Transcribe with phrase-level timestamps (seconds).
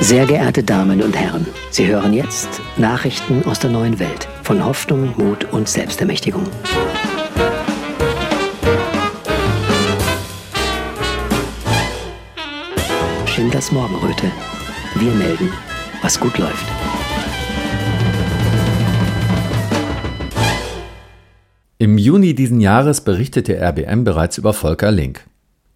[0.00, 5.14] Sehr geehrte Damen und Herren, Sie hören jetzt Nachrichten aus der neuen Welt von Hoffnung,
[5.16, 6.44] Mut und Selbstermächtigung.
[13.26, 14.30] Schindlers Morgenröte.
[14.96, 15.50] Wir melden,
[16.02, 16.66] was gut läuft.
[21.78, 25.26] Im Juni diesen Jahres berichtete RBM bereits über Volker Link.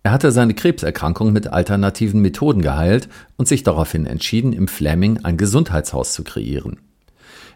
[0.02, 5.36] Er hatte seine Krebserkrankung mit alternativen Methoden geheilt und sich daraufhin entschieden, im Fleming ein
[5.36, 6.78] Gesundheitshaus zu kreieren.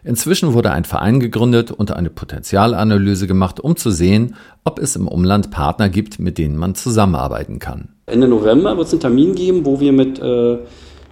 [0.03, 5.07] Inzwischen wurde ein Verein gegründet und eine Potenzialanalyse gemacht, um zu sehen, ob es im
[5.07, 7.89] Umland Partner gibt, mit denen man zusammenarbeiten kann.
[8.05, 10.59] Ende November wird es einen Termin geben, wo wir mit äh,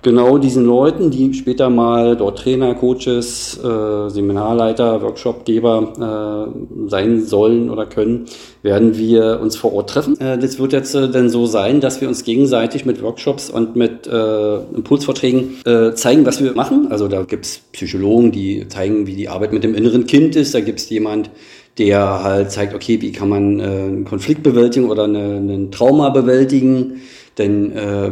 [0.04, 7.70] genau diesen Leuten, die später mal dort Trainer, Coaches, äh, Seminarleiter, Workshopgeber äh, sein sollen
[7.70, 8.26] oder können,
[8.62, 10.20] werden wir uns vor Ort treffen.
[10.20, 13.76] Äh, das wird jetzt äh, dann so sein, dass wir uns gegenseitig mit Workshops und
[13.76, 16.88] mit äh, Impulsvorträgen äh, zeigen, was wir machen.
[16.92, 20.54] Also da gibt's Psychologen, die zeigen, wie die Arbeit mit dem inneren Kind ist.
[20.54, 21.30] Da gibt's jemand,
[21.78, 26.10] der halt zeigt, okay, wie kann man äh, einen Konflikt bewältigen oder eine, einen Trauma
[26.10, 27.02] bewältigen.
[27.36, 28.12] Dann äh,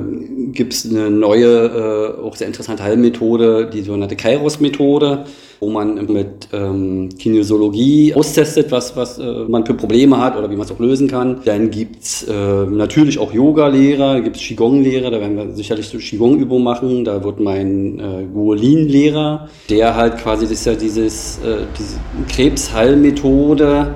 [0.52, 5.26] gibt es eine neue, äh, auch sehr interessante Heilmethode, die sogenannte Kairos-Methode,
[5.60, 10.56] wo man mit ähm, Kinesiologie austestet, was, was äh, man für Probleme hat oder wie
[10.56, 11.42] man es auch lösen kann.
[11.46, 12.34] Dann gibt's äh,
[12.66, 17.06] natürlich auch Yoga-Lehrer, gibt es Qigong-Lehrer, da werden wir sicherlich so Qigong-Übungen machen.
[17.06, 23.94] Da wird mein äh, Guolin-Lehrer, der halt quasi das ist ja dieses, äh, diese Krebsheilmethode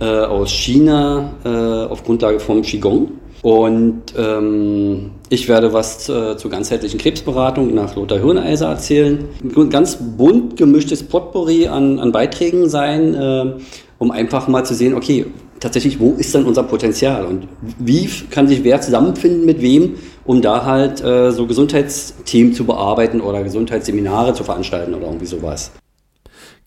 [0.00, 3.08] äh, aus China äh, auf Grundlage vom Qigong
[3.46, 9.24] und ähm, ich werde was äh, zur ganzheitlichen Krebsberatung nach Lothar Hirneiser erzählen.
[9.56, 13.52] Ein ganz bunt gemischtes Potpourri an, an Beiträgen sein, äh,
[13.98, 15.26] um einfach mal zu sehen, okay,
[15.60, 17.46] tatsächlich, wo ist denn unser Potenzial und
[17.78, 23.20] wie kann sich wer zusammenfinden mit wem, um da halt äh, so Gesundheitsthemen zu bearbeiten
[23.20, 25.70] oder Gesundheitsseminare zu veranstalten oder irgendwie sowas.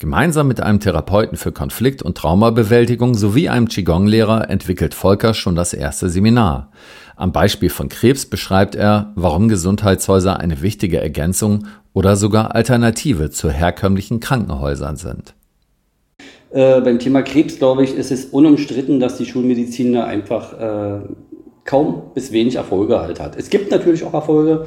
[0.00, 5.74] Gemeinsam mit einem Therapeuten für Konflikt- und Traumabewältigung sowie einem Qigong-Lehrer entwickelt Volker schon das
[5.74, 6.72] erste Seminar.
[7.16, 13.50] Am Beispiel von Krebs beschreibt er, warum Gesundheitshäuser eine wichtige Ergänzung oder sogar Alternative zu
[13.50, 15.34] herkömmlichen Krankenhäusern sind.
[16.48, 21.00] Äh, beim Thema Krebs, glaube ich, ist es unumstritten, dass die Schulmedizin da einfach äh,
[21.66, 23.36] kaum bis wenig Erfolge halt hat.
[23.36, 24.66] Es gibt natürlich auch Erfolge,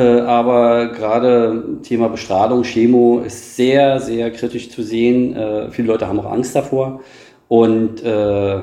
[0.00, 5.36] aber gerade Thema Bestrahlung, Chemo ist sehr, sehr kritisch zu sehen.
[5.36, 7.00] Äh, viele Leute haben auch Angst davor.
[7.48, 8.60] Und äh,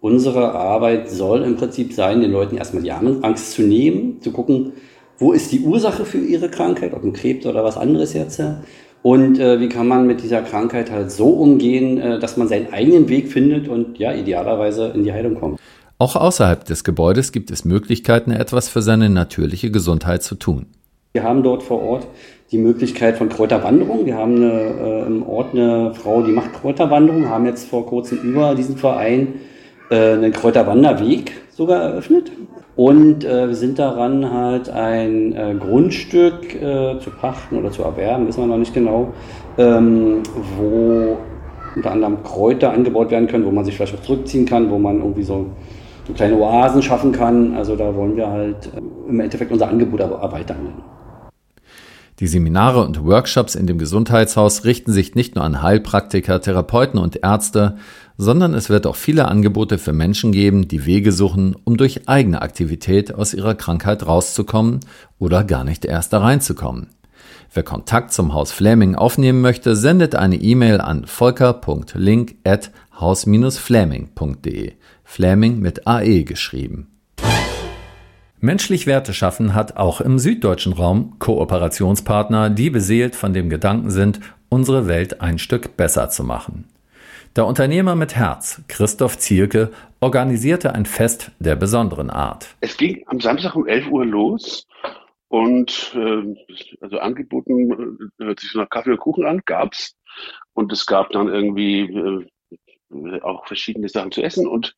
[0.00, 4.72] unsere Arbeit soll im Prinzip sein, den Leuten erstmal die Angst zu nehmen, zu gucken,
[5.18, 8.42] wo ist die Ursache für ihre Krankheit, ob ein Krebs oder was anderes jetzt.
[9.02, 12.72] Und äh, wie kann man mit dieser Krankheit halt so umgehen, äh, dass man seinen
[12.72, 15.60] eigenen Weg findet und ja, idealerweise in die Heilung kommt.
[15.98, 20.66] Auch außerhalb des Gebäudes gibt es Möglichkeiten, etwas für seine natürliche Gesundheit zu tun.
[21.14, 22.06] Wir haben dort vor Ort
[22.52, 24.04] die Möglichkeit von Kräuterwanderung.
[24.04, 28.18] Wir haben eine, äh, im Ort eine Frau, die macht Kräuterwanderung, haben jetzt vor kurzem
[28.18, 29.36] über diesen Verein
[29.90, 32.30] äh, einen Kräuterwanderweg sogar eröffnet.
[32.76, 38.28] Und äh, wir sind daran, halt ein äh, Grundstück äh, zu pachten oder zu erwerben,
[38.28, 39.14] wissen wir noch nicht genau,
[39.56, 40.22] ähm,
[40.58, 41.16] wo
[41.74, 44.98] unter anderem Kräuter angebaut werden können, wo man sich vielleicht auch zurückziehen kann, wo man
[44.98, 45.46] irgendwie so
[46.06, 47.54] so kleine Oasen schaffen kann.
[47.54, 50.82] Also da wollen wir halt äh, im Endeffekt unser Angebot erweitern.
[52.18, 57.22] Die Seminare und Workshops in dem Gesundheitshaus richten sich nicht nur an Heilpraktiker, Therapeuten und
[57.22, 57.76] Ärzte,
[58.16, 62.40] sondern es wird auch viele Angebote für Menschen geben, die Wege suchen, um durch eigene
[62.40, 64.80] Aktivität aus ihrer Krankheit rauszukommen
[65.18, 66.88] oder gar nicht erst da reinzukommen.
[67.52, 74.72] Wer Kontakt zum Haus Fleming aufnehmen möchte, sendet eine E-Mail an volker.link at haus-fleming.de.
[75.06, 76.88] Fleming mit AE geschrieben.
[78.40, 84.20] Menschlich Werte schaffen hat auch im süddeutschen Raum Kooperationspartner, die beseelt von dem Gedanken sind,
[84.50, 86.68] unsere Welt ein Stück besser zu machen.
[87.34, 92.54] Der Unternehmer mit Herz, Christoph Zielke, organisierte ein Fest der besonderen Art.
[92.60, 94.66] Es ging am Samstag um 11 Uhr los
[95.28, 96.34] und äh,
[96.80, 99.96] also angeboten, äh, hört sich so nach Kaffee und Kuchen an, gab's.
[100.52, 102.26] Und es gab dann irgendwie äh,
[103.22, 104.46] auch verschiedene Sachen zu essen.
[104.46, 104.76] Und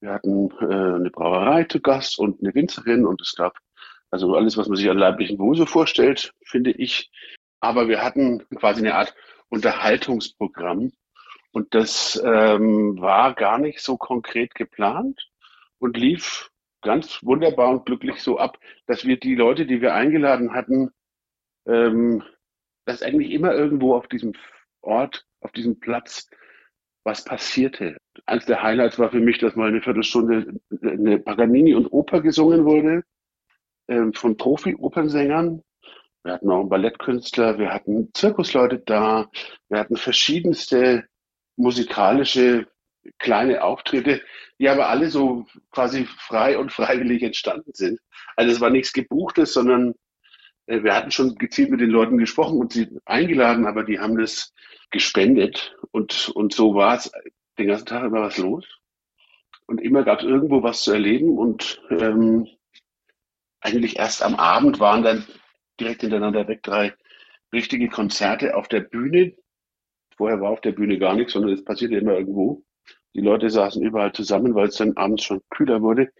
[0.00, 3.06] wir hatten äh, eine Brauerei zu Gast und eine Winzerin.
[3.06, 3.58] Und es gab
[4.10, 7.10] also alles, was man sich an leiblichen so vorstellt, finde ich.
[7.60, 9.14] Aber wir hatten quasi eine Art
[9.48, 10.92] Unterhaltungsprogramm.
[11.52, 15.28] Und das ähm, war gar nicht so konkret geplant
[15.78, 16.50] und lief
[16.82, 20.90] ganz wunderbar und glücklich so ab, dass wir die Leute, die wir eingeladen hatten,
[21.66, 22.22] ähm,
[22.84, 24.34] dass eigentlich immer irgendwo auf diesem
[24.80, 26.28] Ort, auf diesem Platz
[27.08, 27.96] was passierte.
[28.26, 32.66] Eines der Highlights war für mich, dass mal eine Viertelstunde eine Paganini und Oper gesungen
[32.66, 33.02] wurde
[33.88, 35.62] ähm, von Profi-Opernsängern.
[36.22, 39.30] Wir hatten auch einen Ballettkünstler, wir hatten Zirkusleute da,
[39.70, 41.06] wir hatten verschiedenste
[41.56, 42.66] musikalische
[43.18, 44.20] kleine Auftritte,
[44.58, 48.00] die aber alle so quasi frei und freiwillig entstanden sind.
[48.36, 49.94] Also es war nichts Gebuchtes, sondern
[50.66, 54.18] äh, wir hatten schon gezielt mit den Leuten gesprochen und sie eingeladen, aber die haben
[54.18, 54.52] das
[54.90, 57.10] gespendet und, und so war es
[57.58, 58.66] den ganzen Tag immer was los.
[59.66, 62.48] Und immer gab es irgendwo was zu erleben und ähm,
[63.60, 65.26] eigentlich erst am Abend waren dann
[65.78, 66.94] direkt hintereinander weg drei
[67.52, 69.34] richtige Konzerte auf der Bühne.
[70.16, 72.62] Vorher war auf der Bühne gar nichts, sondern es passierte immer irgendwo.
[73.14, 76.12] Die Leute saßen überall zusammen, weil es dann abends schon kühler wurde.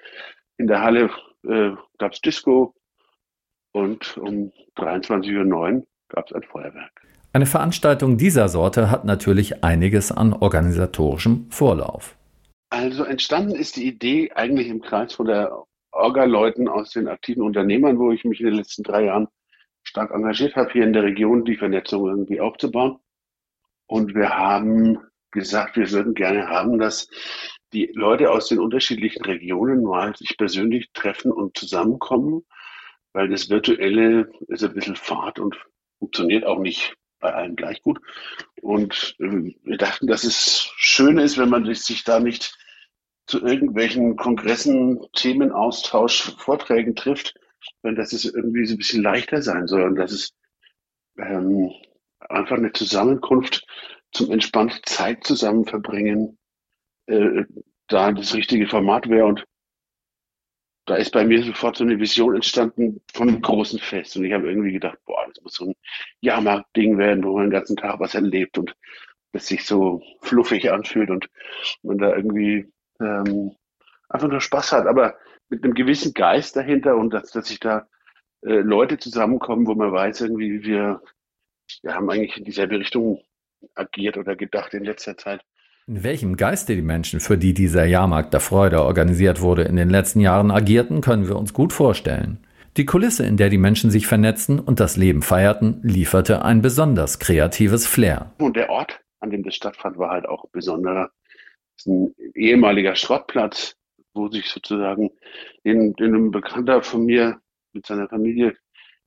[0.56, 1.10] In der Halle
[1.44, 2.74] äh, gab es Disco
[3.72, 7.00] und um 23.09 Uhr gab es ein Feuerwerk.
[7.32, 12.16] Eine Veranstaltung dieser Sorte hat natürlich einiges an organisatorischem Vorlauf.
[12.70, 17.98] Also entstanden ist die Idee eigentlich im Kreis von der Orga-Leuten aus den aktiven Unternehmern,
[17.98, 19.28] wo ich mich in den letzten drei Jahren
[19.82, 22.98] stark engagiert habe, hier in der Region die Vernetzung irgendwie aufzubauen.
[23.86, 24.98] Und wir haben
[25.30, 27.08] gesagt, wir würden gerne haben, dass
[27.72, 32.42] die Leute aus den unterschiedlichen Regionen mal sich persönlich treffen und zusammenkommen,
[33.12, 35.56] weil das Virtuelle ist ein bisschen fad und
[35.98, 38.00] funktioniert auch nicht bei allen gleich gut.
[38.62, 42.56] Und äh, wir dachten, dass es schön ist, wenn man sich da nicht
[43.26, 47.34] zu irgendwelchen Kongressen, Themenaustausch, Vorträgen trifft,
[47.82, 50.32] sondern dass es irgendwie so ein bisschen leichter sein soll und dass es
[51.18, 51.70] ähm,
[52.20, 53.66] einfach eine Zusammenkunft
[54.12, 56.38] zum entspannten Zeit zusammen verbringen,
[57.06, 57.44] äh,
[57.88, 59.26] da das richtige Format wäre.
[59.26, 59.44] Und
[60.88, 64.16] da ist bei mir sofort so eine Vision entstanden von einem großen Fest.
[64.16, 65.74] Und ich habe irgendwie gedacht, boah, das muss so ein
[66.20, 68.74] Jahrmarkt-Ding werden, wo man den ganzen Tag was erlebt und
[69.32, 71.28] das sich so fluffig anfühlt und
[71.82, 73.54] man da irgendwie ähm,
[74.08, 75.16] einfach nur Spaß hat, aber
[75.50, 77.86] mit einem gewissen Geist dahinter und dass, dass sich da
[78.42, 81.02] äh, Leute zusammenkommen, wo man weiß, irgendwie, wir,
[81.82, 83.22] wir haben eigentlich in dieselbe Richtung
[83.74, 85.42] agiert oder gedacht in letzter Zeit.
[85.88, 89.88] In welchem Geiste die Menschen, für die dieser Jahrmarkt der Freude organisiert wurde, in den
[89.88, 92.46] letzten Jahren agierten, können wir uns gut vorstellen.
[92.76, 97.18] Die Kulisse, in der die Menschen sich vernetzten und das Leben feierten, lieferte ein besonders
[97.18, 98.34] kreatives Flair.
[98.38, 101.10] Und der Ort, an dem das stattfand, war halt auch besonderer
[101.78, 103.74] ist ein ehemaliger Schrottplatz,
[104.12, 105.10] wo sich sozusagen
[105.64, 107.40] den, den ein Bekannter von mir
[107.72, 108.54] mit seiner Familie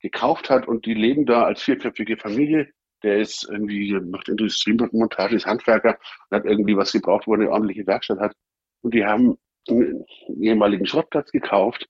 [0.00, 2.72] gekauft hat und die leben da als vierköpfige Familie.
[3.02, 5.98] Der ist irgendwie, macht Industriemontage, ist Handwerker
[6.30, 8.34] und hat irgendwie was gebraucht, wo er eine ordentliche Werkstatt hat.
[8.82, 9.38] Und die haben
[9.68, 10.04] einen
[10.40, 11.88] ehemaligen Schrottplatz gekauft,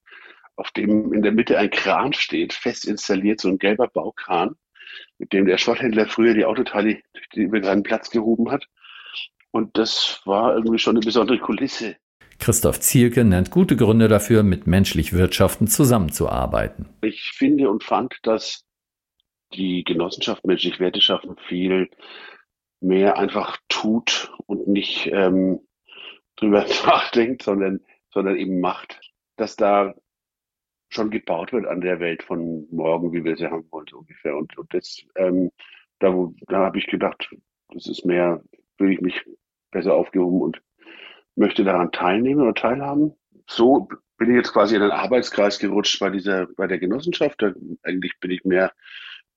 [0.56, 4.56] auf dem in der Mitte ein Kran steht, fest installiert, so ein gelber Baukran,
[5.18, 7.00] mit dem der Schrotthändler früher die Autoteile
[7.34, 8.66] über seinen Platz gehoben hat.
[9.50, 11.96] Und das war irgendwie schon eine besondere Kulisse.
[12.38, 16.88] Christoph Zielke nennt gute Gründe dafür, mit menschlich Wirtschaften zusammenzuarbeiten.
[17.02, 18.64] Ich finde und fand, dass
[19.54, 21.90] die Genossenschaft menschlich Werte schaffen viel
[22.80, 25.60] mehr einfach tut und nicht ähm,
[26.36, 29.00] drüber nachdenkt, sondern, sondern eben macht,
[29.36, 29.94] dass da
[30.88, 34.36] schon gebaut wird an der Welt von morgen, wie wir sie haben wollen, so ungefähr.
[34.36, 35.50] Und, und das, ähm,
[36.00, 36.12] da,
[36.48, 37.30] da habe ich gedacht,
[37.72, 38.42] das ist mehr,
[38.76, 39.24] würde ich mich
[39.70, 40.62] besser aufgehoben und
[41.34, 43.14] möchte daran teilnehmen oder teilhaben.
[43.46, 43.88] So
[44.18, 47.40] bin ich jetzt quasi in den Arbeitskreis gerutscht bei dieser, bei der Genossenschaft.
[47.40, 48.72] Da, eigentlich bin ich mehr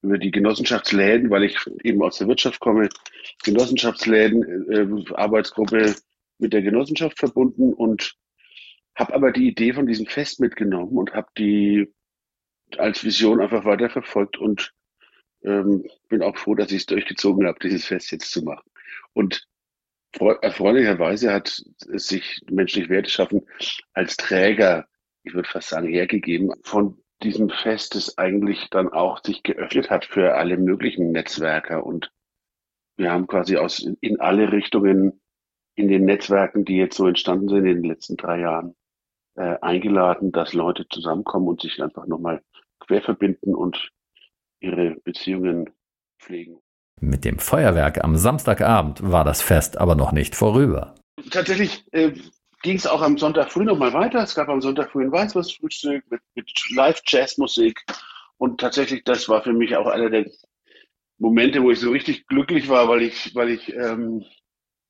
[0.06, 2.90] über die Genossenschaftsläden, weil ich eben aus der Wirtschaft komme,
[3.44, 5.96] Genossenschaftsläden, äh, Arbeitsgruppe
[6.38, 8.16] mit der Genossenschaft verbunden und
[8.96, 11.94] habe aber die Idee von diesem Fest mitgenommen und habe die
[12.78, 14.74] als Vision einfach weiterverfolgt und
[15.44, 18.70] ähm, bin auch froh, dass ich es durchgezogen habe, dieses Fest jetzt zu machen.
[19.14, 19.48] Und
[20.42, 21.62] erfreulicherweise hat
[21.94, 23.46] es sich menschlich Werte schaffen
[23.94, 24.88] als Träger,
[25.24, 30.06] ich würde fast sagen, hergegeben von diesem Fest, das eigentlich dann auch sich geöffnet hat
[30.06, 31.86] für alle möglichen Netzwerker.
[31.86, 32.12] Und
[32.98, 35.22] wir haben quasi aus in alle Richtungen
[35.76, 38.76] in den Netzwerken, die jetzt so entstanden sind in den letzten drei Jahren,
[39.36, 42.42] äh, eingeladen, dass Leute zusammenkommen und sich einfach nochmal
[42.80, 43.92] quer verbinden und
[44.62, 45.70] ihre Beziehungen
[46.20, 46.60] pflegen.
[47.02, 50.96] Mit dem Feuerwerk am Samstagabend war das Fest aber noch nicht vorüber.
[51.30, 52.14] Tatsächlich äh,
[52.66, 54.24] ging es auch am Sonntag früh nochmal weiter.
[54.24, 57.80] Es gab am Sonntag früh ein Weißwurstfrühstück mit, mit Live-Jazzmusik.
[58.38, 60.26] Und tatsächlich, das war für mich auch einer der
[61.20, 64.26] Momente, wo ich so richtig glücklich war, weil ich, weil ich ähm,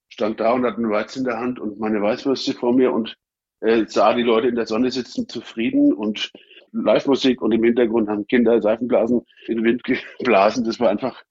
[0.07, 3.17] stand da und hatte einen Weizen in der Hand und meine Weißwürste vor mir und
[3.59, 6.31] äh, sah die Leute in der Sonne sitzen, zufrieden und
[6.71, 10.63] Live-Musik und im Hintergrund haben Kinder Seifenblasen in den Wind geblasen.
[10.63, 11.21] Das war einfach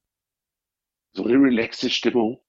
[1.11, 2.39] so eine relaxte Stimmung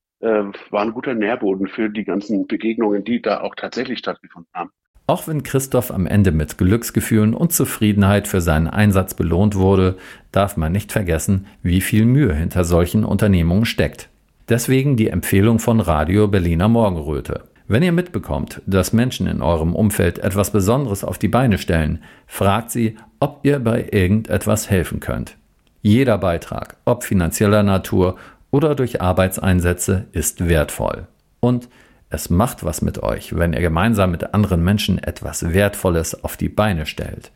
[0.71, 4.71] war ein guter Nährboden für die ganzen Begegnungen, die da auch tatsächlich stattgefunden haben.
[5.09, 9.97] Auch wenn Christoph am Ende mit Glücksgefühlen und Zufriedenheit für seinen Einsatz belohnt wurde,
[10.33, 14.09] darf man nicht vergessen, wie viel Mühe hinter solchen Unternehmungen steckt.
[14.49, 17.45] Deswegen die Empfehlung von Radio Berliner Morgenröte.
[17.68, 22.71] Wenn ihr mitbekommt, dass Menschen in eurem Umfeld etwas Besonderes auf die Beine stellen, fragt
[22.71, 25.37] sie, ob ihr bei irgendetwas helfen könnt.
[25.83, 28.16] Jeder Beitrag, ob finanzieller Natur
[28.50, 31.07] oder durch Arbeitseinsätze, ist wertvoll.
[31.41, 31.69] Und
[32.09, 36.49] es macht was mit euch, wenn ihr gemeinsam mit anderen Menschen etwas Wertvolles auf die
[36.49, 37.33] Beine stellt.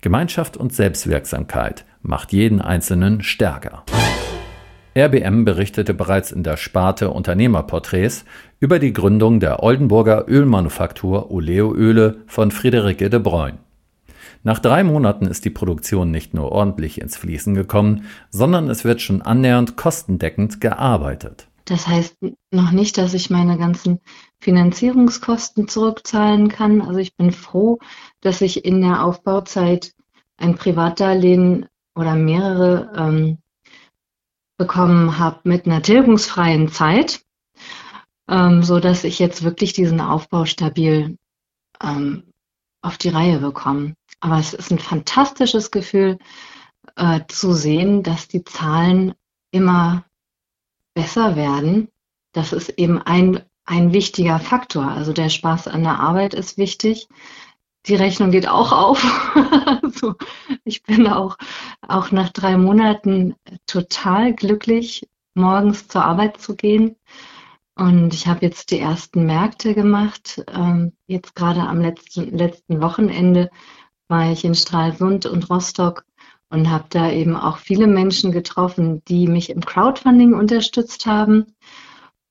[0.00, 3.84] Gemeinschaft und Selbstwirksamkeit macht jeden Einzelnen stärker.
[4.96, 8.24] RBM berichtete bereits in der Sparte Unternehmerporträts
[8.58, 13.58] über die Gründung der Oldenburger Ölmanufaktur Oleo Öle von Friederike de Bruyne.
[14.42, 19.00] Nach drei Monaten ist die Produktion nicht nur ordentlich ins Fließen gekommen, sondern es wird
[19.02, 21.46] schon annähernd kostendeckend gearbeitet.
[21.66, 22.16] Das heißt
[22.50, 24.00] noch nicht, dass ich meine ganzen
[24.40, 26.80] Finanzierungskosten zurückzahlen kann.
[26.80, 27.78] Also ich bin froh,
[28.20, 29.92] dass ich in der Aufbauzeit
[30.36, 33.38] ein Privatdarlehen oder mehrere ähm,
[34.56, 37.22] bekommen habe mit einer tilgungsfreien Zeit,
[38.28, 41.16] ähm, so ich jetzt wirklich diesen Aufbau stabil
[41.82, 42.24] ähm,
[42.82, 43.94] auf die Reihe bekomme.
[44.20, 46.18] Aber es ist ein fantastisches Gefühl
[46.96, 49.14] äh, zu sehen, dass die Zahlen
[49.50, 50.04] immer
[50.94, 51.88] besser werden.
[52.32, 54.88] Das ist eben ein, ein wichtiger Faktor.
[54.88, 57.08] Also der Spaß an der Arbeit ist wichtig.
[57.86, 59.02] Die Rechnung geht auch auf.
[59.82, 60.14] also
[60.64, 61.36] ich bin auch,
[61.80, 63.34] auch nach drei Monaten
[63.66, 66.96] total glücklich, morgens zur Arbeit zu gehen.
[67.74, 70.44] Und ich habe jetzt die ersten Märkte gemacht.
[70.52, 73.48] Ähm, jetzt gerade am letzten, letzten Wochenende
[74.10, 76.04] war ich in Stralsund und Rostock
[76.50, 81.46] und habe da eben auch viele Menschen getroffen, die mich im Crowdfunding unterstützt haben.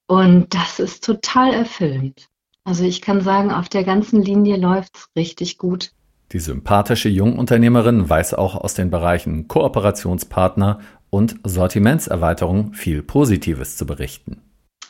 [0.08, 2.28] Und das ist total erfüllend.
[2.66, 5.92] Also ich kann sagen, auf der ganzen Linie läuft es richtig gut.
[6.32, 14.42] Die sympathische Jungunternehmerin weiß auch aus den Bereichen Kooperationspartner und Sortimentserweiterung viel Positives zu berichten.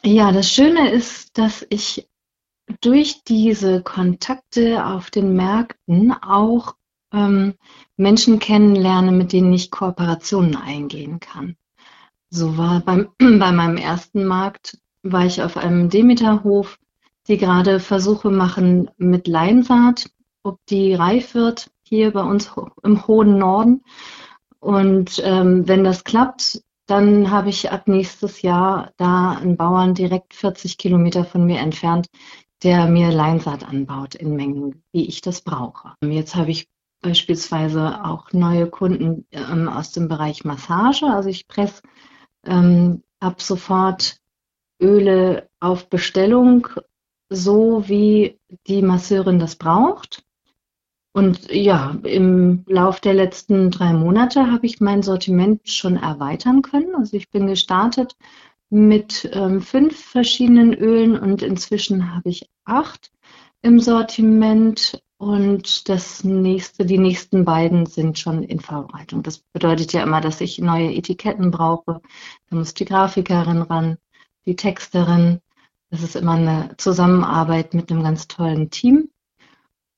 [0.03, 2.10] Ja, das Schöne ist, dass ich
[2.81, 6.75] durch diese Kontakte auf den Märkten auch
[7.13, 7.56] ähm,
[7.98, 11.56] Menschen kennenlerne, mit denen ich Kooperationen eingehen kann.
[12.30, 16.78] So war beim, bei meinem ersten Markt, war ich auf einem Demeterhof,
[17.28, 20.10] die gerade Versuche machen mit Leinsaat,
[20.44, 22.51] ob die reif wird, hier bei uns
[22.84, 23.84] im hohen Norden.
[24.60, 30.34] Und ähm, wenn das klappt, dann habe ich ab nächstes Jahr da einen Bauern direkt
[30.34, 32.08] 40 Kilometer von mir entfernt,
[32.63, 35.94] der mir Leinsaat anbaut in Mengen, wie ich das brauche.
[36.04, 36.68] Jetzt habe ich
[37.01, 41.06] beispielsweise auch neue Kunden ähm, aus dem Bereich Massage.
[41.06, 41.82] Also ich presse
[42.46, 44.20] ähm, ab sofort
[44.82, 46.68] Öle auf Bestellung,
[47.29, 50.24] so wie die Masseurin das braucht.
[51.12, 56.96] Und ja, im Lauf der letzten drei Monate habe ich mein Sortiment schon erweitern können.
[56.96, 58.15] Also ich bin gestartet
[58.70, 63.12] mit ähm, fünf verschiedenen Ölen und inzwischen habe ich acht
[63.62, 69.22] im Sortiment und das nächste, die nächsten beiden sind schon in Vorbereitung.
[69.22, 72.02] Das bedeutet ja immer, dass ich neue Etiketten brauche.
[72.50, 73.98] Da muss die Grafikerin ran,
[74.46, 75.42] die Texterin.
[75.90, 79.10] Das ist immer eine Zusammenarbeit mit einem ganz tollen Team.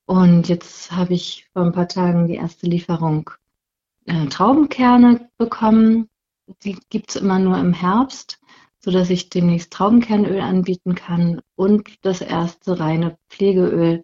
[0.06, 3.30] Und jetzt habe ich vor ein paar Tagen die erste Lieferung
[4.06, 6.08] äh, Traubenkerne bekommen.
[6.64, 8.40] Die gibt es immer nur im Herbst,
[8.80, 14.02] sodass ich demnächst Traubenkernöl anbieten kann und das erste reine Pflegeöl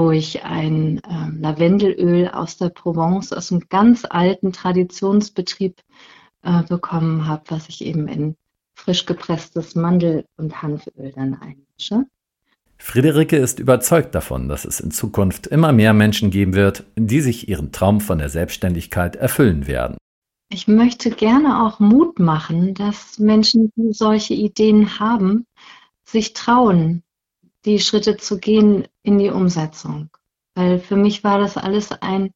[0.00, 5.82] wo ich ein äh, Lavendelöl aus der Provence, aus einem ganz alten Traditionsbetrieb
[6.42, 8.34] äh, bekommen habe, was ich eben in
[8.74, 12.06] frisch gepresstes Mandel- und Hanföl dann einmische.
[12.78, 17.50] Friederike ist überzeugt davon, dass es in Zukunft immer mehr Menschen geben wird, die sich
[17.50, 19.98] ihren Traum von der Selbstständigkeit erfüllen werden.
[20.48, 25.44] Ich möchte gerne auch Mut machen, dass Menschen, die solche Ideen haben,
[26.04, 27.02] sich trauen,
[27.64, 30.10] die Schritte zu gehen in die Umsetzung.
[30.54, 32.32] Weil für mich war das alles ein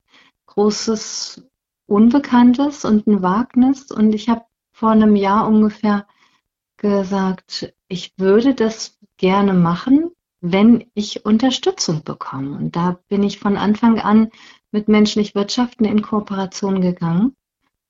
[0.47, 1.43] großes
[1.87, 3.90] Unbekanntes und ein Wagnis.
[3.90, 6.07] Und ich habe vor einem Jahr ungefähr
[6.76, 12.57] gesagt, ich würde das gerne machen, wenn ich Unterstützung bekomme.
[12.57, 14.31] Und da bin ich von Anfang an
[14.71, 17.37] mit menschlich Wirtschaften in Kooperation gegangen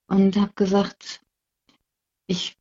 [0.07, 1.23] und habe gesagt,
[2.27, 2.57] ich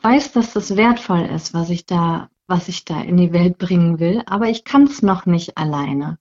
[0.00, 3.98] weiß, dass das wertvoll ist, was ich da was ich da in die Welt bringen
[3.98, 6.18] will, aber ich kann es noch nicht alleine.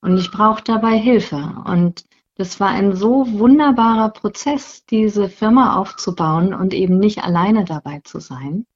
[0.00, 1.62] Und ich brauche dabei Hilfe.
[1.64, 2.04] Und
[2.36, 8.20] das war ein so wunderbarer Prozess, diese Firma aufzubauen und eben nicht alleine dabei zu
[8.20, 8.66] sein.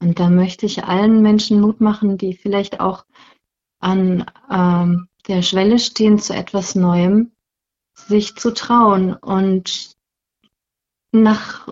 [0.00, 3.04] Und da möchte ich allen Menschen Mut machen, die vielleicht auch
[3.80, 7.32] an ähm, der Schwelle stehen zu etwas Neuem,
[7.94, 9.96] sich zu trauen und
[11.12, 11.68] nach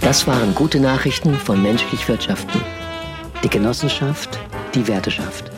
[0.00, 2.62] Das waren gute Nachrichten von menschlich Wirtschaften.
[3.44, 4.38] Die Genossenschaft,
[4.74, 5.51] die Werte schafft.